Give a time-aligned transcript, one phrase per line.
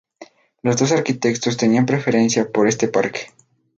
[0.63, 3.27] Los dos arquitectos tenían preferencia por este parque.